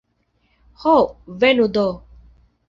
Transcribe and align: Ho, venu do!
Ho, 0.83 0.93
venu 1.45 1.69
do! 1.77 1.87